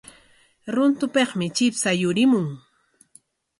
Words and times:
Runtupikmi 0.75 1.47
chipsha 1.55 1.91
yurimun. 2.01 2.45